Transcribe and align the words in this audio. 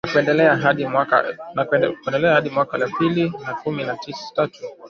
na 0.05 0.11
kuendelea 1.65 2.35
hadi 2.35 2.51
mwaka 2.51 2.77
elfu 2.81 3.03
mbili 3.03 3.33
na 3.45 3.53
kumi 3.55 3.83
na 3.83 3.97
tatu 4.35 4.61